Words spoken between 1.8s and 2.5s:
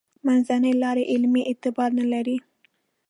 نه لري.